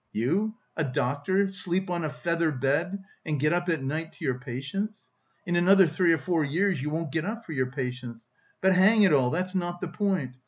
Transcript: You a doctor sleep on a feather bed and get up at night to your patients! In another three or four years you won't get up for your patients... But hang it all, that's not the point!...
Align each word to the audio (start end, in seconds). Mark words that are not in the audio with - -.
You 0.13 0.55
a 0.75 0.83
doctor 0.83 1.47
sleep 1.47 1.87
on 1.91 2.03
a 2.03 2.09
feather 2.09 2.51
bed 2.51 3.03
and 3.23 3.39
get 3.39 3.53
up 3.53 3.69
at 3.69 3.83
night 3.83 4.13
to 4.13 4.25
your 4.25 4.39
patients! 4.39 5.11
In 5.45 5.55
another 5.55 5.85
three 5.87 6.11
or 6.11 6.17
four 6.17 6.43
years 6.43 6.81
you 6.81 6.89
won't 6.89 7.11
get 7.11 7.23
up 7.23 7.45
for 7.45 7.51
your 7.53 7.69
patients... 7.69 8.27
But 8.61 8.73
hang 8.73 9.03
it 9.03 9.13
all, 9.13 9.29
that's 9.29 9.53
not 9.53 9.79
the 9.79 9.89
point!... 9.89 10.37